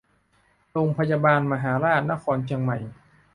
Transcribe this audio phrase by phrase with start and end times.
[0.71, 2.77] โรงพยาบาลมหาราชนครเชียงใหม่